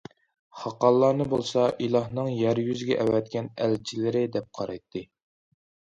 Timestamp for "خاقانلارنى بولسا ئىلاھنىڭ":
0.61-2.31